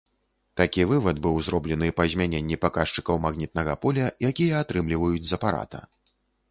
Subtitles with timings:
[0.59, 5.79] Такі вывад быў зроблены па змяненні паказчыкаў магнітнага поля, якія атрымліваюць з апарата.